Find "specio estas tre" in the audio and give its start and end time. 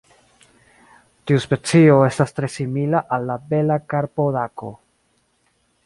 1.43-2.51